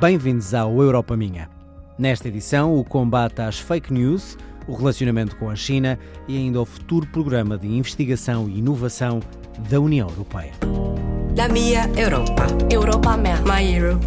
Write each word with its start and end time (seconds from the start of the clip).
Bem-vindos 0.00 0.54
ao 0.54 0.80
Europa 0.80 1.14
Minha. 1.14 1.50
Nesta 1.98 2.28
edição, 2.28 2.74
o 2.74 2.82
combate 2.82 3.42
às 3.42 3.58
fake 3.58 3.92
news, 3.92 4.34
o 4.66 4.74
relacionamento 4.74 5.36
com 5.36 5.50
a 5.50 5.54
China 5.54 5.98
e 6.26 6.38
ainda 6.38 6.58
o 6.58 6.64
futuro 6.64 7.06
programa 7.08 7.58
de 7.58 7.68
investigação 7.68 8.48
e 8.48 8.60
inovação 8.60 9.20
da 9.68 9.78
União 9.78 10.08
Europeia. 10.08 10.52
La 11.36 11.48
mia 11.50 11.82
Europa. 12.00 12.46
Europa 12.72 13.14
minha. 13.18 13.42
My 13.42 13.76
Europe. 13.76 14.06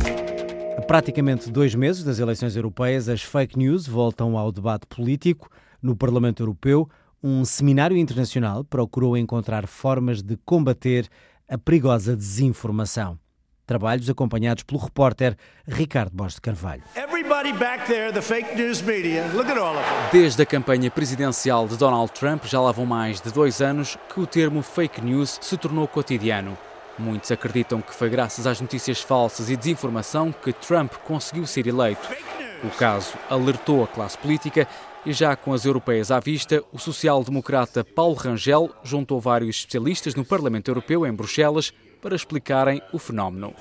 A 0.79 0.82
praticamente 0.82 1.52
dois 1.52 1.75
meses 1.75 2.04
das 2.04 2.18
eleições 2.18 2.55
europeias, 2.55 3.07
as 3.07 3.21
fake 3.21 3.55
news 3.55 3.86
voltam 3.86 4.36
ao 4.36 4.52
debate 4.52 4.88
político. 4.88 5.47
No 5.80 5.96
Parlamento 5.96 6.41
Europeu, 6.41 6.89
um 7.21 7.46
seminário 7.46 7.96
internacional 7.96 8.64
procurou 8.64 9.16
encontrar 9.16 9.68
formas 9.68 10.24
de 10.24 10.38
combater 10.38 11.07
a 11.47 11.55
perigosa 11.55 12.16
desinformação. 12.16 13.19
Trabalhos 13.66 14.10
acompanhados 14.10 14.64
pelo 14.64 14.82
repórter 14.82 15.38
Ricardo 15.66 16.12
Borges 16.14 16.36
de 16.36 16.42
Carvalho. 16.42 16.84
Desde 20.12 20.42
a 20.42 20.46
campanha 20.46 20.92
presidencial 20.92 21.68
de 21.68 21.78
Donald 21.78 22.12
Trump, 22.12 22.44
já 22.46 22.60
lá 22.60 22.74
vão 22.74 22.86
mais 22.86 23.22
de 23.22 23.32
dois 23.32 23.62
anos 23.62 23.98
que 24.14 24.20
o 24.20 24.28
termo 24.28 24.62
fake 24.62 25.02
news 25.02 25.39
se 25.42 25.56
tornou 25.56 25.88
cotidiano. 25.88 26.58
Muitos 27.00 27.32
acreditam 27.32 27.82
que 27.82 27.94
foi 27.94 28.10
graças 28.10 28.46
às 28.46 28.60
notícias 28.60 29.02
falsas 29.02 29.50
e 29.50 29.56
desinformação 29.56 30.32
que 30.32 30.52
Trump 30.52 30.94
conseguiu 31.06 31.48
ser 31.48 31.66
eleito. 31.66 32.08
O 32.64 32.70
caso 32.70 33.14
alertou 33.30 33.84
a 33.84 33.88
classe 33.88 34.17
política 34.17 34.67
e 35.06 35.11
já 35.11 35.36
com 35.36 35.53
as 35.53 35.66
europeias 35.66 36.11
à 36.11 36.20
vista, 36.20 36.64
o 36.72 36.80
social-democrata 36.80 37.83
Paulo 37.83 38.16
Rangel 38.16 38.70
juntou 38.83 39.20
vários 39.20 39.58
especialistas 39.58 40.16
no 40.16 40.23
Parlamento 40.23 40.70
Europeu 40.70 41.05
em 41.05 41.14
Bruxelas 41.14 41.73
para 42.03 42.17
explicarem 42.17 42.81
o 42.91 42.99
fenómeno. 42.99 43.53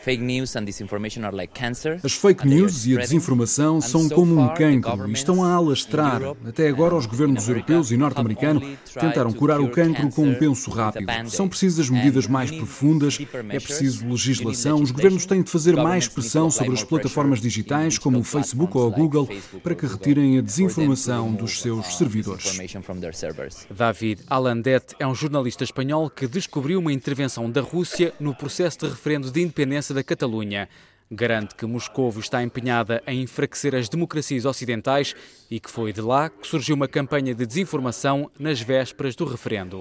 As 2.02 2.12
fake 2.12 2.46
news 2.46 2.84
e 2.86 2.96
a 2.96 3.00
desinformação 3.00 3.80
são 3.80 4.08
como 4.08 4.36
um 4.36 4.48
cancro 4.48 5.08
e 5.08 5.12
estão 5.12 5.44
a 5.44 5.52
alastrar. 5.52 6.20
Até 6.44 6.66
agora, 6.66 6.96
os 6.96 7.06
governos 7.06 7.48
europeus 7.48 7.92
e 7.92 7.96
norte-americano 7.96 8.60
tentaram 8.98 9.32
curar 9.32 9.60
o 9.60 9.70
cancro 9.70 10.10
com 10.10 10.26
um 10.26 10.34
penso 10.34 10.72
rápido. 10.72 11.06
São 11.28 11.48
precisas 11.48 11.88
medidas 11.88 12.26
mais 12.26 12.50
profundas, 12.50 13.16
é 13.48 13.60
preciso 13.60 14.08
legislação. 14.08 14.82
Os 14.82 14.90
governos 14.90 15.24
têm 15.24 15.42
de 15.42 15.50
fazer 15.50 15.76
mais 15.76 16.08
pressão 16.08 16.50
sobre 16.50 16.74
as 16.74 16.82
plataformas 16.82 17.40
digitais, 17.40 17.96
como 17.96 18.18
o 18.18 18.24
Facebook 18.24 18.76
ou 18.76 18.88
a 18.88 18.90
Google, 18.90 19.28
para 19.62 19.76
que 19.76 19.86
retirem 19.86 20.38
a 20.38 20.40
desinformação 20.40 21.32
dos 21.32 21.60
seus 21.60 21.96
servidores. 21.96 22.58
David 23.70 24.22
Alandet 24.28 24.96
é 24.98 25.06
um 25.06 25.14
jornalista 25.14 25.62
espanhol 25.62 26.10
que 26.10 26.26
descobriu 26.26 26.80
uma 26.80 26.92
intervenção 26.92 27.48
da 27.48 27.60
Rússia 27.60 28.12
no 28.18 28.31
no 28.32 28.34
processo 28.34 28.78
de 28.78 28.88
referendo 28.88 29.30
de 29.30 29.42
independência 29.42 29.94
da 29.94 30.02
Catalunha 30.02 30.66
garante 31.14 31.54
que 31.54 31.66
Moscou 31.66 32.08
está 32.18 32.42
empenhada 32.42 33.02
em 33.06 33.20
enfraquecer 33.20 33.74
as 33.74 33.86
democracias 33.86 34.46
ocidentais 34.46 35.14
e 35.50 35.60
que 35.60 35.70
foi 35.70 35.92
de 35.92 36.00
lá 36.00 36.30
que 36.30 36.46
surgiu 36.48 36.74
uma 36.74 36.88
campanha 36.88 37.34
de 37.34 37.44
desinformação 37.44 38.30
nas 38.38 38.62
vésperas 38.62 39.14
do 39.14 39.26
referendo. 39.26 39.80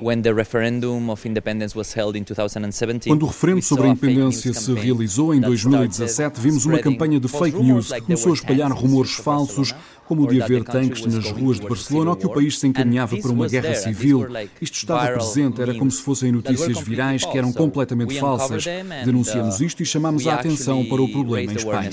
Quando 3.10 3.24
o 3.24 3.28
referendo 3.28 3.62
sobre 3.62 3.88
a 3.88 3.92
independência 3.92 4.54
se 4.54 4.74
realizou 4.74 5.34
em 5.34 5.40
2017, 5.40 6.42
vimos 6.42 6.66
uma 6.66 6.80
campanha 6.80 7.20
de 7.20 7.30
fake 7.30 7.64
news 7.64 7.94
que 7.94 8.02
começou 8.02 8.34
a 8.34 8.36
espalhar 8.36 8.72
rumores 8.74 9.14
falsos 9.14 9.74
como 10.12 10.24
o 10.24 10.28
de 10.28 10.42
haver 10.42 10.66
tanques 10.66 11.06
nas 11.06 11.32
ruas 11.32 11.58
de 11.58 11.66
Barcelona 11.66 12.10
ou 12.10 12.18
que 12.18 12.26
o 12.26 12.30
país 12.30 12.60
se 12.60 12.68
encaminhava 12.68 13.16
para 13.16 13.32
uma 13.32 13.48
guerra 13.48 13.74
civil. 13.76 14.28
Isto 14.60 14.76
estava 14.76 15.08
presente, 15.14 15.62
era 15.62 15.74
como 15.74 15.90
se 15.90 16.02
fossem 16.02 16.34
notícias 16.34 16.82
virais 16.82 17.24
que 17.24 17.38
eram 17.38 17.54
completamente 17.54 18.20
falsas. 18.20 18.66
Denunciamos 19.06 19.62
isto 19.62 19.82
e 19.82 19.86
chamamos 19.86 20.28
a 20.28 20.34
atenção 20.34 20.84
para 20.84 21.02
o 21.02 21.10
problema 21.10 21.54
em 21.54 21.56
Espanha. 21.56 21.90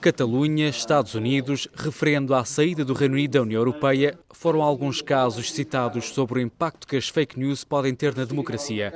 Catalunha, 0.00 0.68
Estados 0.70 1.14
Unidos, 1.14 1.68
referendo 1.74 2.34
à 2.34 2.42
saída 2.46 2.82
do 2.82 2.94
Reino 2.94 3.16
Unido 3.16 3.32
da 3.32 3.42
União 3.42 3.60
Europeia, 3.60 4.18
foram 4.32 4.62
alguns 4.62 5.02
casos 5.02 5.52
citados 5.52 6.06
sobre 6.06 6.38
o 6.38 6.42
impacto 6.42 6.86
que 6.86 6.96
as 6.96 7.10
fake 7.10 7.38
news 7.38 7.64
podem 7.64 7.94
ter 7.94 8.16
na 8.16 8.24
democracia. 8.24 8.94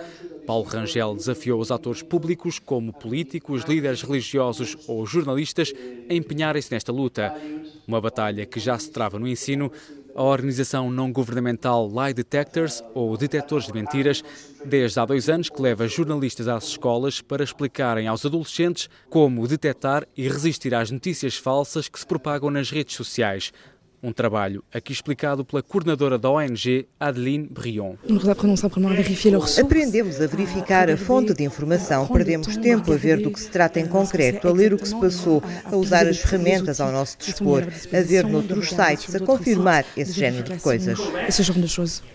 Paulo 0.51 0.65
Rangel 0.65 1.15
desafiou 1.15 1.61
os 1.61 1.71
atores 1.71 2.03
públicos, 2.03 2.59
como 2.59 2.93
políticos, 2.93 3.63
líderes 3.63 4.03
religiosos 4.03 4.77
ou 4.89 5.07
jornalistas, 5.07 5.73
a 6.11 6.13
empenharem-se 6.13 6.73
nesta 6.73 6.91
luta. 6.91 7.33
Uma 7.87 8.01
batalha 8.01 8.45
que 8.45 8.59
já 8.59 8.77
se 8.77 8.91
trava 8.91 9.17
no 9.17 9.29
ensino. 9.29 9.71
A 10.13 10.25
organização 10.25 10.91
não 10.91 11.13
governamental 11.13 11.89
Lie 11.89 12.15
Detectors, 12.15 12.83
ou 12.95 13.17
Detectores 13.17 13.69
de 13.69 13.73
Mentiras, 13.73 14.25
desde 14.65 14.99
há 14.99 15.07
dois 15.07 15.29
anos 15.29 15.49
que 15.49 15.63
leva 15.63 15.87
jornalistas 15.87 16.49
às 16.49 16.65
escolas 16.65 17.21
para 17.21 17.45
explicarem 17.45 18.09
aos 18.09 18.27
adolescentes 18.27 18.91
como 19.09 19.47
detectar 19.47 20.05
e 20.17 20.29
resistir 20.29 20.75
às 20.75 20.91
notícias 20.91 21.37
falsas 21.37 21.89
que 21.89 22.01
se 22.01 22.05
propagam 22.05 22.51
nas 22.51 22.73
redes 22.73 22.97
sociais. 22.97 23.53
Um 24.03 24.13
trabalho 24.13 24.65
aqui 24.73 24.93
explicado 24.93 25.45
pela 25.45 25.63
coordenadora 25.63 26.19
da 26.19 26.31
ONG, 26.31 26.89
Adeline 26.99 27.47
Brion. 27.47 27.97
Aprendemos 29.61 30.21
a 30.23 30.27
verificar 30.27 30.89
a 30.89 30.97
fonte 30.97 31.35
de 31.35 31.45
informação, 31.45 32.09
perdemos 32.09 32.57
tempo 32.57 32.93
a 32.95 32.97
ver 32.97 33.21
do 33.21 33.31
que 33.31 33.39
se 33.39 33.51
trata 33.51 33.79
em 33.79 33.87
concreto, 33.87 34.49
a 34.49 34.53
ler 34.53 34.73
o 34.73 34.79
que 34.79 34.89
se 34.89 34.99
passou, 34.99 35.43
a 35.65 35.77
usar 35.77 36.07
as 36.07 36.17
ferramentas 36.17 36.81
ao 36.81 36.91
nosso 36.91 37.19
dispor, 37.19 37.63
a 37.63 38.01
ver 38.01 38.25
noutros 38.25 38.71
sites, 38.71 39.15
a 39.15 39.21
confirmar 39.21 39.85
esse 39.95 40.13
género 40.13 40.55
de 40.55 40.61
coisas. 40.61 40.99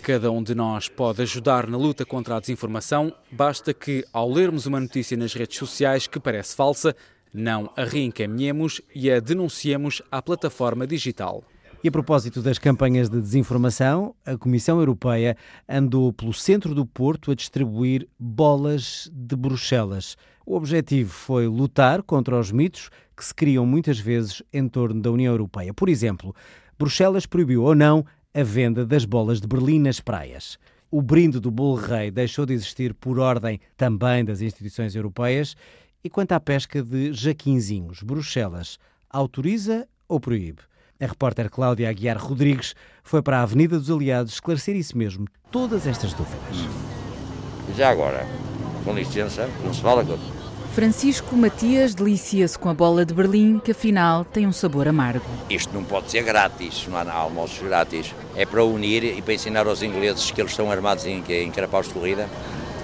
Cada 0.02 0.32
um 0.32 0.42
de 0.42 0.56
nós 0.56 0.88
pode 0.88 1.22
ajudar 1.22 1.68
na 1.68 1.78
luta 1.78 2.04
contra 2.04 2.36
a 2.36 2.40
desinformação, 2.40 3.12
basta 3.30 3.72
que, 3.72 4.04
ao 4.12 4.28
lermos 4.28 4.66
uma 4.66 4.80
notícia 4.80 5.16
nas 5.16 5.32
redes 5.34 5.56
sociais 5.56 6.08
que 6.08 6.18
parece 6.18 6.56
falsa, 6.56 6.96
não 7.32 7.70
a 7.76 7.84
reencaminhemos 7.84 8.80
e 8.92 9.08
a 9.10 9.20
denunciemos 9.20 10.02
à 10.10 10.20
plataforma 10.20 10.84
digital. 10.84 11.44
E 11.86 11.88
a 11.88 11.92
propósito 11.92 12.42
das 12.42 12.58
campanhas 12.58 13.08
de 13.08 13.20
desinformação, 13.20 14.12
a 14.24 14.36
Comissão 14.36 14.80
Europeia 14.80 15.36
andou 15.68 16.12
pelo 16.12 16.32
centro 16.32 16.74
do 16.74 16.84
Porto 16.84 17.30
a 17.30 17.34
distribuir 17.36 18.08
bolas 18.18 19.08
de 19.14 19.36
Bruxelas. 19.36 20.16
O 20.44 20.56
objetivo 20.56 21.12
foi 21.12 21.46
lutar 21.46 22.02
contra 22.02 22.40
os 22.40 22.50
mitos 22.50 22.90
que 23.16 23.24
se 23.24 23.32
criam 23.32 23.64
muitas 23.64 24.00
vezes 24.00 24.42
em 24.52 24.68
torno 24.68 25.00
da 25.00 25.12
União 25.12 25.32
Europeia. 25.32 25.72
Por 25.72 25.88
exemplo, 25.88 26.34
Bruxelas 26.76 27.24
proibiu 27.24 27.62
ou 27.62 27.72
não 27.76 28.04
a 28.34 28.42
venda 28.42 28.84
das 28.84 29.04
bolas 29.04 29.40
de 29.40 29.46
Berlim 29.46 29.78
nas 29.78 30.00
praias. 30.00 30.58
O 30.90 31.00
brinde 31.00 31.38
do 31.38 31.52
bolo 31.52 31.76
rei 31.76 32.10
deixou 32.10 32.44
de 32.44 32.52
existir 32.52 32.94
por 32.94 33.20
ordem 33.20 33.60
também 33.76 34.24
das 34.24 34.40
instituições 34.40 34.96
europeias. 34.96 35.54
E 36.02 36.10
quanto 36.10 36.32
à 36.32 36.40
pesca 36.40 36.82
de 36.82 37.12
jaquinzinhos, 37.12 38.02
Bruxelas 38.02 38.76
autoriza 39.08 39.86
ou 40.08 40.18
proíbe? 40.18 40.62
A 40.98 41.06
repórter 41.06 41.50
Cláudia 41.50 41.90
Aguiar 41.90 42.16
Rodrigues 42.16 42.74
foi 43.02 43.20
para 43.20 43.40
a 43.40 43.42
Avenida 43.42 43.78
dos 43.78 43.90
Aliados 43.90 44.32
esclarecer 44.32 44.74
isso 44.74 44.96
mesmo, 44.96 45.26
todas 45.50 45.86
estas 45.86 46.14
dúvidas. 46.14 46.40
Já 47.76 47.90
agora, 47.90 48.26
com 48.82 48.94
licença, 48.94 49.48
não 49.62 49.74
se 49.74 49.82
fala 49.82 50.02
com... 50.02 50.16
Francisco 50.72 51.36
Matias 51.36 51.94
delicia-se 51.94 52.58
com 52.58 52.70
a 52.70 52.74
bola 52.74 53.04
de 53.04 53.12
Berlim, 53.12 53.58
que 53.58 53.72
afinal 53.72 54.24
tem 54.24 54.46
um 54.46 54.52
sabor 54.52 54.88
amargo. 54.88 55.24
Isto 55.50 55.74
não 55.74 55.84
pode 55.84 56.10
ser 56.10 56.22
grátis, 56.22 56.86
não 56.88 56.98
há 56.98 57.12
almoços 57.12 57.62
grátis. 57.62 58.14
É 58.34 58.46
para 58.46 58.64
unir 58.64 59.04
e 59.04 59.20
para 59.20 59.34
ensinar 59.34 59.66
aos 59.66 59.82
ingleses 59.82 60.30
que 60.30 60.40
eles 60.40 60.52
estão 60.52 60.70
armados 60.70 61.04
em, 61.06 61.22
em 61.28 61.50
carapaus 61.50 61.88
de 61.88 61.94
corrida. 61.94 62.28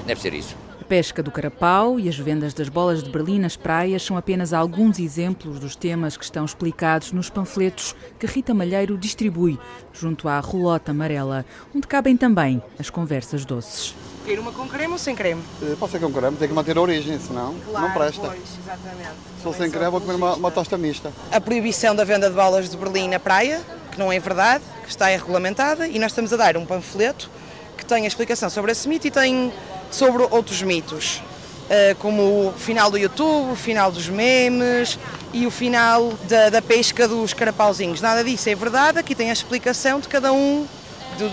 Deve 0.06 0.20
ser 0.20 0.34
isso 0.34 0.56
pesca 0.92 1.22
do 1.22 1.30
carapau 1.30 1.98
e 1.98 2.06
as 2.06 2.18
vendas 2.18 2.52
das 2.52 2.68
bolas 2.68 3.02
de 3.02 3.08
Berlim 3.08 3.38
nas 3.38 3.56
praias 3.56 4.02
são 4.02 4.14
apenas 4.14 4.52
alguns 4.52 4.98
exemplos 4.98 5.58
dos 5.58 5.74
temas 5.74 6.18
que 6.18 6.24
estão 6.24 6.44
explicados 6.44 7.12
nos 7.12 7.30
panfletos 7.30 7.96
que 8.18 8.26
Rita 8.26 8.52
Malheiro 8.52 8.98
distribui 8.98 9.58
junto 9.90 10.28
à 10.28 10.38
Rolota 10.38 10.90
Amarela, 10.90 11.46
onde 11.74 11.86
cabem 11.86 12.14
também 12.14 12.62
as 12.78 12.90
conversas 12.90 13.46
doces. 13.46 13.94
Quer 14.26 14.38
uma 14.38 14.52
com 14.52 14.68
creme 14.68 14.92
ou 14.92 14.98
sem 14.98 15.16
creme? 15.16 15.42
Eh, 15.62 15.76
pode 15.80 15.92
ser 15.92 15.98
com 15.98 16.12
creme, 16.12 16.36
tem 16.36 16.46
que 16.46 16.52
manter 16.52 16.76
a 16.76 16.82
origem, 16.82 17.18
senão 17.18 17.54
claro, 17.64 17.86
não 17.86 17.94
presta. 17.94 18.26
Pois, 18.26 18.58
exatamente. 18.62 19.14
Se 19.38 19.42
for 19.42 19.54
sem 19.54 19.70
creme, 19.70 19.90
vou 19.90 20.00
comer 20.02 20.16
uma, 20.16 20.34
uma 20.34 20.50
tosta 20.50 20.76
mista. 20.76 21.10
A 21.30 21.40
proibição 21.40 21.96
da 21.96 22.04
venda 22.04 22.28
de 22.28 22.36
bolas 22.36 22.68
de 22.68 22.76
Berlim 22.76 23.08
na 23.08 23.18
praia, 23.18 23.62
que 23.90 23.98
não 23.98 24.12
é 24.12 24.20
verdade, 24.20 24.62
que 24.82 24.90
está 24.90 25.06
regulamentada, 25.06 25.88
e 25.88 25.98
nós 25.98 26.10
estamos 26.10 26.34
a 26.34 26.36
dar 26.36 26.54
um 26.58 26.66
panfleto 26.66 27.30
que 27.78 27.86
tem 27.86 28.04
a 28.04 28.06
explicação 28.06 28.50
sobre 28.50 28.72
esse 28.72 28.86
mito 28.86 29.06
e 29.06 29.10
tem 29.10 29.50
sobre 29.92 30.26
outros 30.30 30.62
mitos, 30.62 31.22
eh, 31.70 31.94
como 31.98 32.48
o 32.48 32.54
final 32.56 32.90
do 32.90 32.98
YouTube, 32.98 33.52
o 33.52 33.56
final 33.56 33.92
dos 33.92 34.08
memes 34.08 34.98
e 35.32 35.46
o 35.46 35.50
final 35.50 36.12
da, 36.28 36.50
da 36.50 36.60
pesca 36.62 37.06
dos 37.06 37.32
carapauzinhos. 37.32 38.00
Nada 38.00 38.24
disso 38.24 38.48
é 38.48 38.54
verdade, 38.54 38.98
aqui 38.98 39.14
tem 39.14 39.30
a 39.30 39.32
explicação 39.32 40.00
de 40.00 40.08
cada 40.08 40.32
um 40.32 40.66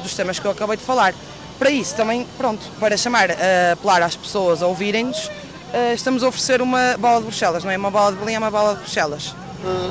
dos 0.03 0.13
temas 0.13 0.37
que 0.37 0.45
eu 0.45 0.51
acabei 0.51 0.77
de 0.77 0.83
falar. 0.83 1.15
Para 1.57 1.71
isso 1.71 1.95
também, 1.95 2.27
pronto, 2.37 2.65
para 2.79 2.95
chamar, 2.95 3.31
uh, 3.31 3.33
apelar 3.73 4.01
às 4.01 4.15
pessoas 4.15 4.61
a 4.61 4.67
ouvirem-nos, 4.67 5.25
uh, 5.27 5.93
estamos 5.93 6.23
a 6.23 6.27
oferecer 6.27 6.61
uma 6.61 6.95
bola 6.97 7.17
de 7.17 7.23
Bruxelas, 7.23 7.63
não 7.63 7.71
é 7.71 7.77
uma 7.77 7.91
bola 7.91 8.11
de 8.11 8.17
Berlim, 8.17 8.35
é 8.35 8.39
uma 8.39 8.51
bola 8.51 8.75
de 8.75 8.81
Bruxelas. 8.81 9.35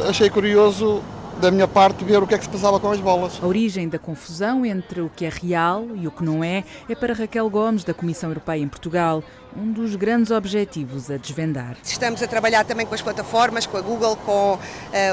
Achei 0.09 0.31
curioso 0.31 1.03
da 1.41 1.51
minha 1.53 1.69
parte, 1.69 2.05
ver 2.05 2.21
o 2.23 2.27
que 2.27 2.35
é 2.35 2.39
que 2.39 2.45
se 2.45 2.51
passava 2.51 2.81
com 2.81 2.91
as 2.91 3.01
bolas. 3.01 3.39
A 3.41 3.47
origem 3.47 3.89
da 3.89 3.99
confusão 3.99 4.67
entre 4.67 5.01
o 5.01 5.09
que 5.09 5.25
é 5.25 5.29
real 5.29 5.87
e 5.95 6.07
o 6.07 6.11
que 6.11 6.25
não 6.25 6.43
é 6.43 6.65
é 6.89 6.95
para 6.95 7.15
Raquel 7.15 7.49
Gomes, 7.49 7.85
da 7.85 7.95
Comissão 7.95 8.31
Europeia 8.31 8.61
em 8.61 8.69
Portugal, 8.69 9.23
um 9.57 9.71
dos 9.73 9.95
grandes 9.95 10.33
objetivos 10.33 11.11
a 11.11 11.17
desvendar. 11.17 11.77
Estamos 11.83 12.23
a 12.23 12.27
trabalhar 12.27 12.65
também 12.65 12.85
com 12.85 12.95
as 12.95 13.03
plataformas, 13.03 13.67
com 13.67 13.77
a 13.77 13.81
Google, 13.81 14.17
com 14.17 14.55
uh, 14.55 14.59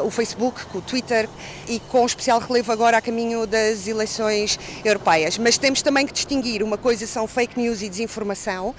o 0.05 0.09
Facebook, 0.09 0.65
com 0.65 0.79
o 0.79 0.81
Twitter 0.81 1.29
e 1.67 1.79
com 1.79 2.05
especial 2.05 2.39
relevo 2.39 2.71
agora 2.71 2.97
a 2.97 3.01
caminho 3.01 3.45
das 3.45 3.87
eleições 3.87 4.59
europeias. 4.83 5.37
Mas 5.37 5.57
temos 5.57 5.81
também 5.81 6.07
que 6.07 6.13
distinguir 6.13 6.63
uma 6.63 6.77
coisa 6.77 7.05
são 7.05 7.27
fake 7.27 7.59
news 7.59 7.81
e 7.81 7.89
desinformação 7.89 8.73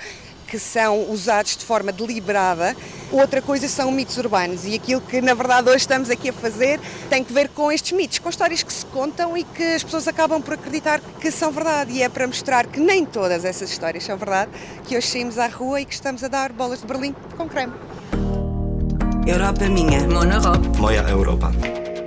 que 0.46 0.58
são 0.58 1.10
usados 1.10 1.56
de 1.56 1.64
forma 1.64 1.92
deliberada, 1.92 2.76
outra 3.10 3.42
coisa 3.42 3.68
são 3.68 3.90
mitos 3.90 4.16
urbanos 4.16 4.64
e 4.64 4.74
aquilo 4.74 5.00
que 5.00 5.20
na 5.20 5.34
verdade 5.34 5.68
hoje 5.68 5.78
estamos 5.78 6.10
aqui 6.10 6.30
a 6.30 6.32
fazer 6.32 6.80
tem 7.10 7.22
que 7.24 7.32
ver 7.32 7.48
com 7.48 7.70
estes 7.70 7.92
mitos, 7.92 8.18
com 8.18 8.28
histórias 8.28 8.62
que 8.62 8.72
se 8.72 8.86
contam 8.86 9.36
e 9.36 9.44
que 9.44 9.62
as 9.62 9.82
pessoas 9.82 10.08
acabam 10.08 10.40
por 10.40 10.54
acreditar 10.54 11.00
que 11.20 11.30
são 11.30 11.50
verdade 11.50 11.92
e 11.92 12.02
é 12.02 12.08
para 12.08 12.26
mostrar 12.26 12.66
que 12.66 12.80
nem 12.80 13.04
todas 13.04 13.44
essas 13.44 13.70
histórias 13.70 14.04
são 14.04 14.16
verdade 14.16 14.50
que 14.84 14.96
hoje 14.96 15.06
saímos 15.06 15.38
à 15.38 15.46
rua 15.48 15.80
e 15.80 15.84
que 15.84 15.94
estamos 15.94 16.22
a 16.22 16.28
dar 16.28 16.52
bolas 16.52 16.80
de 16.80 16.86
Berlim 16.86 17.14
com 17.36 17.48
creme. 17.48 17.72
Europa 19.26 19.68
minha, 19.68 20.06
Mon 20.06 20.30
Europe. 20.30 20.78
Moja 20.78 21.02
Europa. 21.10 21.50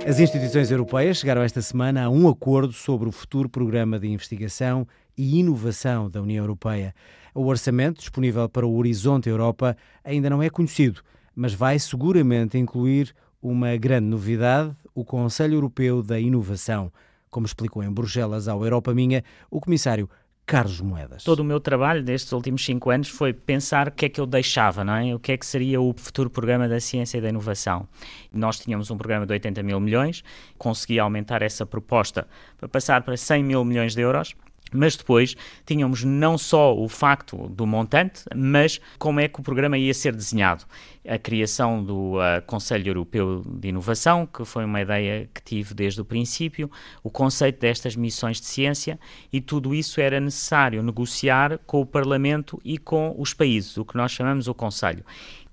As 0.08 0.18
instituições 0.18 0.70
europeias 0.70 1.18
chegaram 1.18 1.42
esta 1.42 1.60
semana 1.60 2.04
a 2.04 2.08
um 2.08 2.26
acordo 2.26 2.72
sobre 2.72 3.06
o 3.06 3.12
futuro 3.12 3.48
programa 3.48 3.98
de 3.98 4.08
investigação 4.08 4.88
e 5.20 5.38
inovação 5.38 6.08
da 6.08 6.22
União 6.22 6.42
Europeia. 6.42 6.94
O 7.34 7.44
orçamento 7.44 7.98
disponível 7.98 8.48
para 8.48 8.66
o 8.66 8.74
Horizonte 8.74 9.28
Europa 9.28 9.76
ainda 10.02 10.30
não 10.30 10.42
é 10.42 10.48
conhecido, 10.48 11.02
mas 11.36 11.52
vai 11.52 11.78
seguramente 11.78 12.56
incluir 12.56 13.14
uma 13.42 13.76
grande 13.76 14.06
novidade: 14.06 14.74
o 14.94 15.04
Conselho 15.04 15.56
Europeu 15.56 16.02
da 16.02 16.18
Inovação. 16.18 16.90
Como 17.28 17.44
explicou 17.44 17.82
em 17.82 17.92
Bruxelas 17.92 18.48
ao 18.48 18.64
Europa 18.64 18.94
Minha 18.94 19.22
o 19.50 19.60
comissário 19.60 20.08
Carlos 20.46 20.80
Moedas. 20.80 21.22
Todo 21.22 21.40
o 21.40 21.44
meu 21.44 21.60
trabalho 21.60 22.02
destes 22.02 22.32
últimos 22.32 22.64
cinco 22.64 22.90
anos 22.90 23.08
foi 23.08 23.32
pensar 23.32 23.88
o 23.88 23.92
que 23.92 24.06
é 24.06 24.08
que 24.08 24.20
eu 24.20 24.26
deixava, 24.26 24.82
não 24.82 24.94
é? 24.94 25.14
O 25.14 25.18
que 25.20 25.32
é 25.32 25.36
que 25.36 25.46
seria 25.46 25.80
o 25.80 25.94
futuro 25.96 26.28
programa 26.28 26.66
da 26.66 26.80
ciência 26.80 27.18
e 27.18 27.20
da 27.20 27.28
inovação. 27.28 27.86
Nós 28.32 28.58
tínhamos 28.58 28.90
um 28.90 28.96
programa 28.96 29.26
de 29.26 29.32
80 29.34 29.62
mil 29.62 29.78
milhões, 29.78 30.24
consegui 30.58 30.98
aumentar 30.98 31.42
essa 31.42 31.64
proposta 31.64 32.26
para 32.58 32.68
passar 32.68 33.02
para 33.02 33.16
100 33.16 33.44
mil 33.44 33.64
milhões 33.64 33.94
de 33.94 34.00
euros 34.00 34.34
mas 34.72 34.96
depois 34.96 35.36
tínhamos 35.66 36.04
não 36.04 36.36
só 36.36 36.76
o 36.76 36.88
facto 36.88 37.48
do 37.48 37.66
montante, 37.66 38.24
mas 38.34 38.80
como 38.98 39.20
é 39.20 39.28
que 39.28 39.40
o 39.40 39.42
programa 39.42 39.76
ia 39.78 39.94
ser 39.94 40.14
desenhado. 40.14 40.64
A 41.06 41.18
criação 41.18 41.82
do 41.82 42.16
uh, 42.16 42.42
Conselho 42.46 42.88
Europeu 42.88 43.42
de 43.46 43.68
Inovação, 43.68 44.26
que 44.26 44.44
foi 44.44 44.64
uma 44.64 44.80
ideia 44.80 45.28
que 45.32 45.42
tive 45.42 45.74
desde 45.74 46.00
o 46.00 46.04
princípio, 46.04 46.70
o 47.02 47.10
conceito 47.10 47.58
destas 47.58 47.96
missões 47.96 48.40
de 48.40 48.46
ciência, 48.46 48.98
e 49.32 49.40
tudo 49.40 49.74
isso 49.74 50.00
era 50.00 50.20
necessário 50.20 50.82
negociar 50.82 51.58
com 51.66 51.80
o 51.80 51.86
Parlamento 51.86 52.60
e 52.64 52.76
com 52.76 53.14
os 53.18 53.32
países, 53.32 53.76
o 53.76 53.84
que 53.84 53.96
nós 53.96 54.12
chamamos 54.12 54.46
o 54.46 54.54
Conselho 54.54 55.04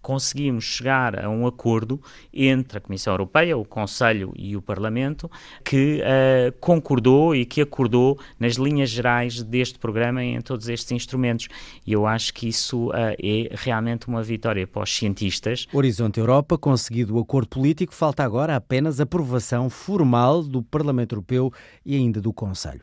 conseguimos 0.07 0.63
chegar 0.63 1.21
a 1.21 1.30
um 1.30 1.45
acordo 1.45 2.01
entre 2.33 2.77
a 2.77 2.81
Comissão 2.81 3.12
Europeia, 3.12 3.57
o 3.57 3.65
Conselho 3.65 4.31
e 4.38 4.56
o 4.56 4.62
Parlamento, 4.62 5.30
que 5.65 6.00
uh, 6.00 6.57
concordou 6.62 7.36
e 7.36 7.45
que 7.45 7.59
acordou 7.59 8.18
nas 8.39 8.54
linhas 8.54 8.89
gerais 8.89 9.44
deste 9.44 9.77
programa 9.77 10.24
em 10.24 10.39
todos 10.39 10.69
estes 10.69 10.94
instrumentos. 10.94 11.50
E 11.86 11.92
eu 11.92 12.07
acho 12.07 12.33
que 12.33 12.48
isso 12.48 12.88
uh, 12.88 12.94
é 13.21 13.50
realmente 13.51 14.07
uma 14.07 14.24
vitória 14.24 14.65
para 14.65 14.81
os 14.81 14.95
cientistas. 14.95 15.68
Horizonte 15.74 16.21
Europa, 16.21 16.57
conseguido 16.57 17.18
o 17.18 17.19
acordo 17.19 17.50
político, 17.50 17.94
falta 17.94 18.24
agora 18.24 18.56
apenas 18.56 19.01
aprovação 19.01 19.69
formal 19.69 20.42
do 20.42 20.63
Parlamento 20.63 21.15
Europeu 21.15 21.51
e 21.86 21.98
ainda 21.98 22.21
do 22.21 22.31
Conselho. 22.31 22.80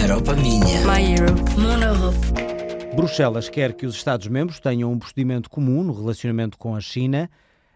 Europa 0.00 0.34
minha. 0.34 0.80
My 0.84 1.14
Europe. 1.14 1.40
Mon 1.56 1.80
Europe. 1.80 2.49
Bruxelas 2.94 3.48
quer 3.48 3.72
que 3.72 3.86
os 3.86 3.94
Estados-membros 3.94 4.58
tenham 4.58 4.92
um 4.92 4.98
procedimento 4.98 5.48
comum 5.48 5.84
no 5.84 5.92
relacionamento 5.92 6.58
com 6.58 6.74
a 6.74 6.80
China. 6.80 7.30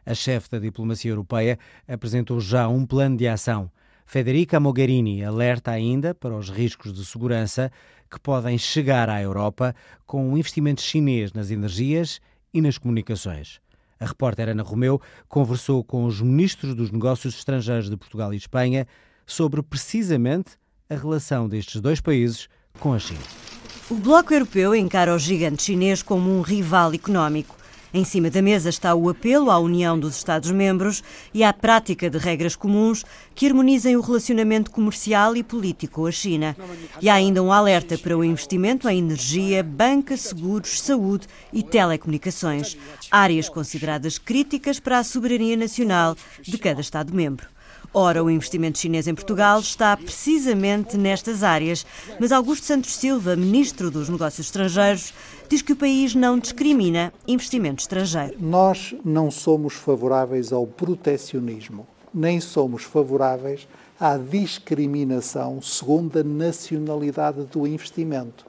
A 0.05 0.13
chefe 0.13 0.51
da 0.51 0.59
diplomacia 0.59 1.11
europeia 1.11 1.59
apresentou 1.87 2.41
já 2.41 2.69
um 2.69 2.85
plano 2.85 3.17
de 3.17 3.29
ação. 3.29 3.71
Federica 4.05 4.59
Mogherini 4.59 5.25
alerta 5.25 5.71
ainda 5.71 6.15
para 6.15 6.37
os 6.37 6.51
riscos 6.51 6.93
de 6.93 7.05
segurança 7.05 7.71
que 8.11 8.19
podem 8.19 8.59
chegar 8.59 9.09
à 9.09 9.23
Europa 9.23 9.75
com 10.05 10.33
o 10.33 10.37
investimento 10.37 10.83
chinês 10.83 11.33
nas 11.33 11.51
energias 11.51 12.21
e 12.53 12.61
nas 12.61 12.77
comunicações. 12.77 13.61
A 14.01 14.07
repórter 14.07 14.49
Ana 14.49 14.65
Romeu 14.65 15.01
conversou 15.29 15.83
com 15.85 16.05
os 16.05 16.21
ministros 16.21 16.75
dos 16.75 16.91
Negócios 16.91 17.37
Estrangeiros 17.37 17.89
de 17.89 17.97
Portugal 17.97 18.35
e 18.35 18.37
Espanha 18.37 18.87
sobre 19.27 19.63
precisamente 19.63 20.59
a 20.91 20.97
relação 20.97 21.49
destes 21.49 21.81
dois 21.81 22.01
países 22.01 22.49
com 22.79 22.93
a 22.93 22.99
China. 22.99 23.64
O 23.91 23.97
Bloco 23.97 24.33
Europeu 24.33 24.75
encara 24.75 25.15
o 25.15 25.19
gigante 25.19 25.65
chinês 25.65 26.03
como 26.03 26.31
um 26.31 26.41
rival 26.41 26.95
económico. 26.95 27.55
Em 27.93 28.03
cima 28.03 28.31
da 28.31 28.41
mesa 28.41 28.71
está 28.71 28.95
o 28.95 29.11
apelo 29.11 29.51
à 29.51 29.59
união 29.59 30.01
dos 30.01 30.17
Estados-membros 30.17 31.05
e 31.35 31.45
à 31.45 31.53
prática 31.53 32.09
de 32.09 32.17
regras 32.17 32.57
comuns 32.57 33.05
que 33.35 33.47
harmonizem 33.47 33.95
o 33.95 34.01
relacionamento 34.01 34.71
comercial 34.71 35.37
e 35.37 35.43
político 35.43 35.97
com 35.97 36.07
a 36.07 36.11
China. 36.11 36.57
E 37.01 37.11
há 37.11 37.15
ainda 37.15 37.43
um 37.43 37.53
alerta 37.53 37.99
para 37.99 38.17
o 38.17 38.25
investimento 38.25 38.89
em 38.89 39.01
energia, 39.01 39.63
banca, 39.63 40.17
seguros, 40.17 40.81
saúde 40.81 41.27
e 41.53 41.63
telecomunicações, 41.63 42.79
áreas 43.11 43.51
consideradas 43.51 44.17
críticas 44.17 44.81
para 44.81 44.99
a 44.99 45.05
soberania 45.05 45.59
nacional 45.59 46.17
de 46.41 46.57
cada 46.57 46.81
Estado-membro. 46.81 47.54
Ora, 47.97 48.25
o 48.25 48.29
investimento 48.29 48.81
chinês 48.81 49.07
em 49.07 49.15
Portugal 49.15 49.61
está 49.61 49.97
precisamente 49.97 50.99
nestas 50.99 51.45
áreas, 51.45 51.87
mas 52.19 52.33
Augusto 52.33 52.67
Santos 52.67 52.97
Silva, 52.97 53.37
ministro 53.37 53.89
dos 53.89 54.09
Negócios 54.09 54.49
Estrangeiros, 54.49 55.15
diz 55.49 55.63
que 55.63 55.75
o 55.75 55.77
país 55.77 56.13
não 56.13 56.37
discrimina 56.37 57.13
investimento 57.25 57.83
estrangeiro. 57.83 58.35
Nós 58.41 58.97
não 59.05 59.31
somos 59.31 59.75
favoráveis 59.75 60.53
ao 60.53 60.67
protecionismo, 60.67 61.87
nem 62.13 62.41
somos 62.41 62.83
favoráveis 62.83 63.69
à 64.01 64.17
discriminação 64.17 65.63
segundo 65.63 66.19
a 66.19 66.25
nacionalidade 66.25 67.45
do 67.45 67.65
investimento. 67.65 68.45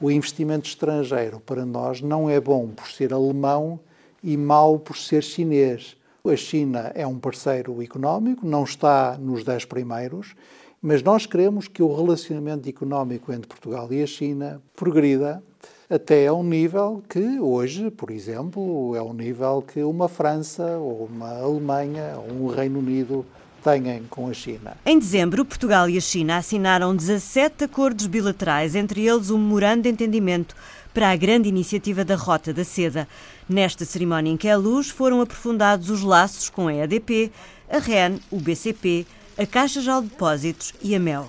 O 0.00 0.10
investimento 0.10 0.68
estrangeiro 0.68 1.38
para 1.38 1.64
nós 1.64 2.00
não 2.00 2.28
é 2.28 2.40
bom 2.40 2.66
por 2.66 2.88
ser 2.88 3.14
alemão 3.14 3.78
e 4.24 4.36
mau 4.36 4.76
por 4.76 4.96
ser 4.96 5.22
chinês. 5.22 5.96
A 6.24 6.36
China 6.36 6.92
é 6.94 7.06
um 7.06 7.18
parceiro 7.18 7.80
económico, 7.80 8.46
não 8.46 8.64
está 8.64 9.16
nos 9.18 9.44
dez 9.44 9.64
primeiros, 9.64 10.34
mas 10.82 11.02
nós 11.02 11.26
queremos 11.26 11.68
que 11.68 11.82
o 11.82 11.94
relacionamento 11.94 12.68
económico 12.68 13.32
entre 13.32 13.48
Portugal 13.48 13.90
e 13.92 14.02
a 14.02 14.06
China 14.06 14.60
progrida 14.76 15.42
até 15.88 16.26
a 16.26 16.34
um 16.34 16.42
nível 16.42 17.02
que 17.08 17.40
hoje, 17.40 17.90
por 17.90 18.10
exemplo, 18.10 18.94
é 18.94 19.02
um 19.02 19.14
nível 19.14 19.62
que 19.62 19.82
uma 19.82 20.08
França 20.08 20.76
ou 20.76 21.06
uma 21.06 21.38
Alemanha 21.38 22.16
ou 22.18 22.46
um 22.46 22.46
Reino 22.48 22.80
Unido 22.80 23.24
têm 23.62 24.04
com 24.08 24.28
a 24.28 24.32
China. 24.32 24.76
Em 24.84 24.98
dezembro, 24.98 25.44
Portugal 25.44 25.88
e 25.88 25.98
a 25.98 26.00
China 26.00 26.36
assinaram 26.36 26.94
17 26.94 27.64
acordos 27.64 28.06
bilaterais, 28.06 28.74
entre 28.74 29.06
eles 29.06 29.30
um 29.30 29.38
memorando 29.38 29.82
de 29.82 29.88
entendimento 29.88 30.54
para 30.92 31.10
a 31.10 31.16
grande 31.16 31.48
iniciativa 31.48 32.04
da 32.04 32.16
Rota 32.16 32.52
da 32.52 32.64
Seda. 32.64 33.06
Nesta 33.48 33.84
cerimónia 33.84 34.32
em 34.32 34.36
que 34.36 34.48
é 34.48 34.56
luz 34.56 34.88
foram 34.88 35.20
aprofundados 35.20 35.90
os 35.90 36.02
laços 36.02 36.50
com 36.50 36.68
a 36.68 36.74
EDP, 36.74 37.30
a 37.70 37.78
REN, 37.78 38.18
o 38.30 38.40
BCP, 38.40 39.06
a 39.36 39.46
Caixa 39.46 39.80
de 39.80 40.08
Depósitos 40.08 40.74
e 40.82 40.94
a 40.94 40.98
MEL. 40.98 41.28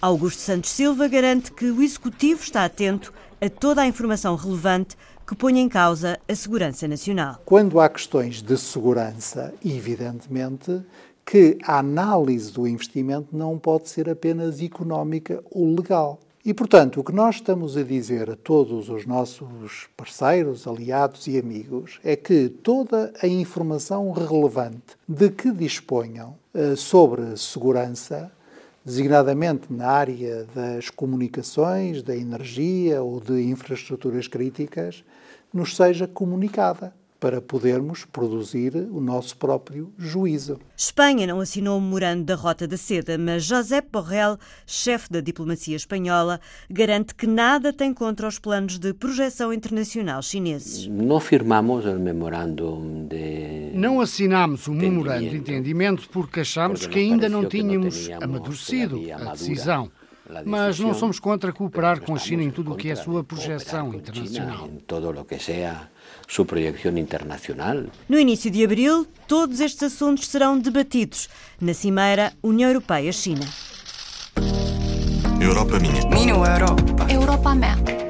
Augusto 0.00 0.40
Santos 0.40 0.70
Silva 0.70 1.08
garante 1.08 1.52
que 1.52 1.70
o 1.70 1.82
Executivo 1.82 2.42
está 2.42 2.64
atento 2.64 3.12
a 3.40 3.48
toda 3.48 3.82
a 3.82 3.86
informação 3.86 4.36
relevante 4.36 4.96
que 5.26 5.34
ponha 5.34 5.60
em 5.60 5.68
causa 5.68 6.18
a 6.28 6.34
segurança 6.34 6.86
nacional. 6.86 7.40
Quando 7.44 7.80
há 7.80 7.88
questões 7.88 8.42
de 8.42 8.56
segurança, 8.58 9.54
evidentemente 9.64 10.82
que 11.24 11.58
a 11.62 11.78
análise 11.78 12.52
do 12.52 12.66
investimento 12.66 13.28
não 13.32 13.58
pode 13.58 13.88
ser 13.88 14.08
apenas 14.08 14.60
económica 14.60 15.42
ou 15.50 15.74
legal. 15.74 16.20
E, 16.44 16.52
portanto, 16.52 17.00
o 17.00 17.04
que 17.04 17.12
nós 17.12 17.36
estamos 17.36 17.74
a 17.74 17.82
dizer 17.82 18.28
a 18.28 18.36
todos 18.36 18.90
os 18.90 19.06
nossos 19.06 19.88
parceiros, 19.96 20.66
aliados 20.66 21.26
e 21.26 21.38
amigos 21.38 21.98
é 22.04 22.14
que 22.16 22.50
toda 22.50 23.14
a 23.22 23.26
informação 23.26 24.10
relevante 24.10 24.94
de 25.08 25.30
que 25.30 25.50
disponham 25.50 26.36
uh, 26.52 26.76
sobre 26.76 27.34
segurança, 27.38 28.30
designadamente 28.84 29.72
na 29.72 29.88
área 29.88 30.46
das 30.54 30.90
comunicações, 30.90 32.02
da 32.02 32.14
energia 32.14 33.02
ou 33.02 33.20
de 33.20 33.42
infraestruturas 33.44 34.28
críticas, 34.28 35.02
nos 35.50 35.74
seja 35.74 36.06
comunicada 36.06 36.92
para 37.24 37.40
podermos 37.40 38.04
produzir 38.04 38.76
o 38.76 39.00
nosso 39.00 39.38
próprio 39.38 39.90
juízo. 39.96 40.58
Espanha 40.76 41.26
não 41.26 41.40
assinou 41.40 41.78
o 41.78 41.80
memorando 41.80 42.22
da 42.22 42.34
Rota 42.34 42.68
da 42.68 42.76
Seda, 42.76 43.16
mas 43.16 43.44
Josep 43.44 43.88
Borrell, 43.90 44.36
chefe 44.66 45.10
da 45.10 45.22
diplomacia 45.22 45.74
espanhola, 45.74 46.38
garante 46.68 47.14
que 47.14 47.26
nada 47.26 47.72
tem 47.72 47.94
contra 47.94 48.28
os 48.28 48.38
planos 48.38 48.78
de 48.78 48.92
projeção 48.92 49.54
internacional 49.54 50.20
chineses. 50.20 50.86
Não 50.86 51.18
firmamos 51.18 51.86
o 51.86 51.98
memorando 51.98 52.78
de. 53.08 53.70
Não 53.72 54.02
assinámos 54.02 54.66
o 54.66 54.74
memorando 54.74 55.26
de 55.26 55.38
entendimento 55.38 56.06
porque 56.10 56.40
achamos 56.40 56.86
que 56.86 56.98
ainda 56.98 57.26
não 57.26 57.48
tínhamos 57.48 58.06
amadurecido 58.20 59.00
a 59.14 59.32
decisão. 59.32 59.90
Mas 60.46 60.78
não 60.80 60.94
somos 60.94 61.18
contra 61.18 61.52
cooperar 61.52 62.00
com 62.00 62.14
a 62.14 62.18
China 62.18 62.42
em 62.42 62.50
tudo 62.50 62.72
o 62.72 62.76
que 62.76 62.90
é 62.90 62.94
sua 62.94 63.22
projeção 63.22 63.92
internacional. 63.94 64.68
sua 66.26 66.44
projeção 66.44 66.98
internacional. 66.98 67.84
No 68.08 68.18
início 68.18 68.50
de 68.50 68.64
abril, 68.64 69.06
todos 69.28 69.60
estes 69.60 69.82
assuntos 69.82 70.28
serão 70.28 70.58
debatidos 70.58 71.28
na 71.60 71.74
Cimeira 71.74 72.32
União 72.42 72.70
Europeia-China. 72.70 73.44
Europa 75.40 75.78
minha. 75.78 76.06
Minha 76.08 76.34
Europa. 76.34 77.12
Europa 77.12 77.54
minha. 77.54 78.04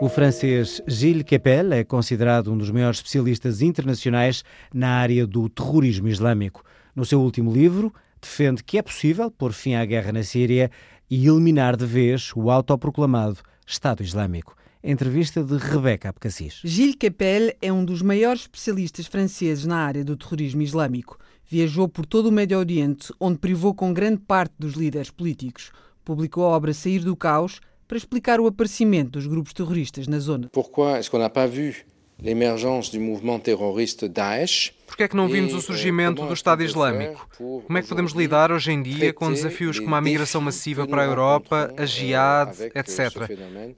O 0.00 0.08
francês 0.08 0.80
Gilles 0.86 1.24
Kepel 1.24 1.72
é 1.72 1.82
considerado 1.82 2.52
um 2.52 2.58
dos 2.58 2.70
maiores 2.70 2.98
especialistas 2.98 3.62
internacionais 3.62 4.44
na 4.72 4.90
área 4.90 5.26
do 5.26 5.48
terrorismo 5.48 6.06
islâmico. 6.06 6.62
No 6.94 7.04
seu 7.04 7.20
último 7.20 7.50
livro, 7.50 7.92
defende 8.20 8.62
que 8.62 8.76
é 8.76 8.82
possível 8.82 9.30
pôr 9.30 9.52
fim 9.52 9.74
à 9.74 9.84
guerra 9.84 10.12
na 10.12 10.22
Síria 10.22 10.70
e 11.10 11.26
eliminar 11.26 11.76
de 11.76 11.86
vez 11.86 12.30
o 12.34 12.50
autoproclamado 12.50 13.38
Estado 13.66 14.02
Islâmico. 14.02 14.56
Entrevista 14.82 15.42
de 15.42 15.56
Rebeca 15.56 16.08
Abcacis. 16.08 16.60
Gilles 16.62 16.94
Kepel 16.94 17.56
é 17.60 17.72
um 17.72 17.84
dos 17.84 18.02
maiores 18.02 18.42
especialistas 18.42 19.06
franceses 19.06 19.64
na 19.64 19.78
área 19.78 20.04
do 20.04 20.16
terrorismo 20.16 20.62
islâmico. 20.62 21.18
Viajou 21.44 21.88
por 21.88 22.06
todo 22.06 22.26
o 22.26 22.32
Médio 22.32 22.58
Oriente, 22.58 23.12
onde 23.18 23.38
privou 23.38 23.74
com 23.74 23.92
grande 23.92 24.18
parte 24.18 24.54
dos 24.58 24.74
líderes 24.74 25.10
políticos. 25.10 25.72
Publicou 26.04 26.44
a 26.44 26.48
obra 26.48 26.72
Sair 26.72 27.00
do 27.00 27.16
Caos 27.16 27.60
para 27.88 27.96
explicar 27.96 28.38
o 28.40 28.46
aparecimento 28.46 29.12
dos 29.12 29.26
grupos 29.26 29.52
terroristas 29.52 30.06
na 30.06 30.20
zona. 30.20 30.48
Pourquoi 30.52 30.98
est-ce 30.98 31.10
qu'on 31.10 31.18
n'a 31.18 31.30
pas 31.30 31.48
vu 31.48 31.84
l'émergence 32.22 32.90
du 32.90 32.98
mouvement 32.98 33.40
terroriste 33.40 34.04
Daesh 34.04 34.72
Porquê 34.86 35.02
é 35.02 35.08
que 35.08 35.16
não 35.16 35.28
vimos 35.28 35.52
o 35.52 35.60
surgimento 35.60 36.24
do 36.24 36.32
Estado 36.32 36.62
Islâmico? 36.62 37.28
Como 37.36 37.76
é 37.76 37.82
que 37.82 37.88
podemos 37.88 38.12
lidar 38.12 38.52
hoje 38.52 38.70
em 38.72 38.82
dia 38.82 39.12
com 39.12 39.32
desafios 39.32 39.80
como 39.80 39.94
a 39.94 40.00
migração 40.00 40.40
massiva 40.40 40.86
para 40.86 41.02
a 41.02 41.04
Europa, 41.04 41.74
a 41.76 41.84
jihad, 41.84 42.54
etc. 42.74 43.28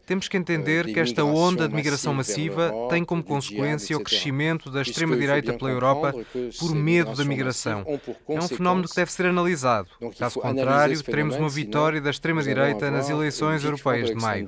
Temos 0.07 0.29
que 0.29 0.37
entender 0.37 0.87
que 0.87 1.01
esta 1.01 1.25
onda 1.25 1.67
de 1.67 1.75
migração 1.75 2.13
massiva 2.13 2.73
tem 2.91 3.05
como 3.05 3.23
consequência 3.23 3.97
o 3.97 4.01
crescimento 4.01 4.71
da 4.71 4.83
extrema-direita 4.83 5.55
pela 5.55 5.71
Europa 5.71 6.15
por 6.59 6.75
medo 6.75 7.15
da 7.15 7.25
migração. 7.25 7.85
É 8.29 8.39
um 8.39 8.49
fenómeno 8.49 8.87
que 8.87 8.95
deve 8.95 9.11
ser 9.11 9.27
analisado. 9.27 9.89
Caso 10.19 10.39
contrário, 10.41 11.03
teremos 11.03 11.37
uma 11.37 11.49
vitória 11.49 12.01
da 12.01 12.11
extrema-direita 12.11 12.91
nas 12.91 13.09
eleições 13.09 13.65
europeias 13.65 14.09
de 14.09 14.15
maio. 14.15 14.47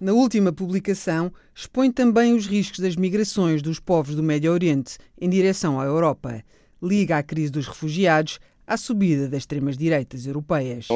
Na 0.00 0.12
última 0.12 0.52
publicação, 0.52 1.32
expõe 1.54 1.90
também 1.90 2.34
os 2.34 2.46
riscos 2.46 2.80
das 2.80 2.94
migrações 2.94 3.62
dos 3.62 3.80
povos 3.80 4.14
do 4.14 4.22
Médio 4.22 4.52
Oriente 4.52 4.98
em 5.20 5.30
direção 5.30 5.80
à 5.80 5.84
Europa. 5.84 6.42
Liga 6.82 7.16
a 7.16 7.22
crise 7.22 7.50
dos 7.50 7.66
refugiados 7.66 8.38
à 8.68 8.76
subida 8.76 9.26
das 9.28 9.38
extremas-direitas 9.38 10.26
europeias. 10.26 10.88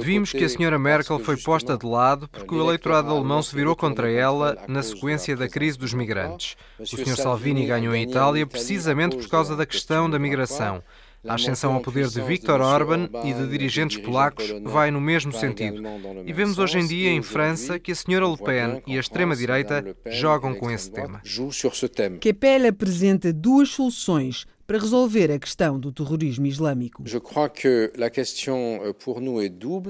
Vimos 0.00 0.32
que 0.32 0.44
a 0.44 0.48
senhora 0.48 0.78
Merkel 0.78 1.20
foi 1.20 1.36
posta 1.36 1.78
de 1.78 1.86
lado 1.86 2.28
porque 2.28 2.54
o 2.54 2.60
eleitorado 2.60 3.10
alemão 3.10 3.40
se 3.42 3.54
virou 3.54 3.76
contra 3.76 4.10
ela 4.10 4.58
na 4.66 4.82
sequência 4.82 5.36
da 5.36 5.48
crise 5.48 5.78
dos 5.78 5.94
migrantes. 5.94 6.56
O 6.80 6.84
Sr. 6.84 7.16
Salvini 7.16 7.64
ganhou 7.64 7.94
em 7.94 8.02
Itália 8.02 8.44
precisamente 8.44 9.16
por 9.16 9.28
causa 9.28 9.54
da 9.54 9.64
questão 9.64 10.10
da 10.10 10.18
migração. 10.18 10.82
A 11.28 11.34
ascensão 11.34 11.74
ao 11.74 11.80
poder 11.80 12.08
de 12.08 12.20
Viktor 12.20 12.60
Orban 12.60 13.08
e 13.24 13.32
de 13.32 13.46
dirigentes 13.48 13.98
polacos 13.98 14.54
vai 14.62 14.90
no 14.90 15.00
mesmo 15.00 15.32
sentido. 15.32 15.82
E 16.24 16.32
vemos 16.32 16.58
hoje 16.58 16.78
em 16.78 16.86
dia 16.86 17.10
em 17.10 17.22
França 17.22 17.78
que 17.78 17.92
a 17.92 17.94
senhora 17.94 18.26
Le 18.26 18.36
Pen 18.36 18.82
e 18.86 18.96
a 18.96 19.00
extrema-direita 19.00 19.96
jogam 20.06 20.54
com 20.54 20.70
esse 20.70 20.90
tema. 20.90 21.22
Kepel 22.20 22.68
apresenta 22.68 23.32
duas 23.32 23.70
soluções 23.70 24.46
para 24.66 24.78
resolver 24.78 25.30
a 25.30 25.38
questão 25.38 25.78
do 25.78 25.92
terrorismo 25.92 26.46
islâmico. 26.46 27.04
Euh, 27.06 27.20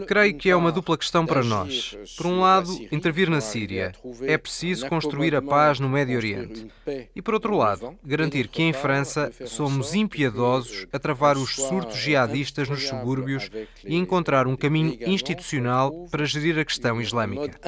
Creio 0.07 0.35
que 0.35 0.51
é 0.51 0.57
uma 0.57 0.71
dupla 0.71 0.99
questão 0.99 1.25
para 1.25 1.43
nós. 1.43 1.97
Por 2.17 2.27
um 2.27 2.41
lado, 2.41 2.71
intervir 2.93 3.31
na 3.31 3.41
Síria. 3.41 3.93
É 4.23 4.37
preciso 4.37 4.87
construir 4.89 5.35
a 5.35 5.41
paz 5.41 5.81
no 5.81 5.89
Médio 5.89 6.17
Oriente. 6.17 6.67
E 7.15 7.23
por 7.23 7.33
outro 7.35 7.57
lado, 7.57 7.97
garantir 8.05 8.49
que 8.49 8.63
em 8.63 8.73
França 8.73 9.33
somos 9.47 9.95
impiedosos 9.95 10.87
a 10.93 10.99
travar 10.99 11.39
os 11.39 11.55
surtos 11.55 11.97
jihadistas 11.97 12.69
nos 12.69 12.87
subúrbios 12.87 13.51
e 13.85 13.97
encontrar 13.97 14.47
um 14.47 14.57
caminho 14.57 14.99
institucional 15.07 16.07
para 16.11 16.27
gerir 16.27 16.59
a 16.59 16.65
questão 16.65 17.01
islâmica. 17.01 17.59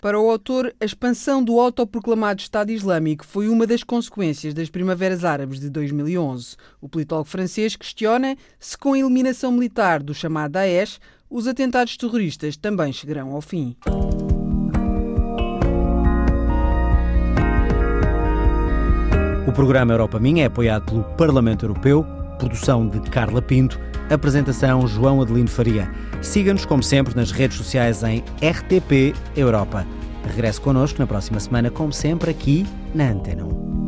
Para 0.00 0.18
o 0.18 0.30
autor, 0.30 0.74
a 0.80 0.84
expansão 0.84 1.44
do 1.44 1.60
autoproclamado 1.60 2.40
Estado 2.40 2.70
Islâmico 2.70 3.26
foi 3.26 3.48
uma 3.48 3.66
das 3.66 3.82
consequências 3.82 4.29
consequências 4.30 4.54
das 4.54 4.70
primaveras 4.70 5.24
árabes 5.24 5.60
de 5.60 5.68
2011. 5.68 6.56
O 6.80 6.88
politólogo 6.88 7.28
francês 7.28 7.74
questiona 7.76 8.36
se, 8.58 8.78
com 8.78 8.92
a 8.92 8.98
eliminação 8.98 9.50
militar 9.50 10.02
do 10.02 10.14
chamado 10.14 10.52
Daesh, 10.52 11.00
os 11.28 11.46
atentados 11.46 11.96
terroristas 11.96 12.56
também 12.56 12.92
chegarão 12.92 13.32
ao 13.32 13.40
fim. 13.40 13.76
O 19.46 19.52
programa 19.52 19.92
Europa 19.92 20.20
Minha 20.20 20.44
é 20.44 20.46
apoiado 20.46 20.86
pelo 20.86 21.04
Parlamento 21.16 21.64
Europeu, 21.64 22.06
produção 22.38 22.88
de 22.88 23.00
Carla 23.10 23.42
Pinto, 23.42 23.80
apresentação 24.08 24.86
João 24.86 25.20
Adelino 25.20 25.48
Faria. 25.48 25.90
Siga-nos, 26.22 26.64
como 26.64 26.82
sempre, 26.82 27.16
nas 27.16 27.32
redes 27.32 27.56
sociais 27.56 28.02
em 28.04 28.22
RTP 28.40 29.14
Europa. 29.36 29.84
Regresse 30.24 30.60
connosco 30.60 30.98
na 31.00 31.06
próxima 31.06 31.40
semana, 31.40 31.70
como 31.70 31.92
sempre, 31.92 32.30
aqui 32.30 32.66
na 32.94 33.10
Antena 33.10 33.44
1. 33.44 33.79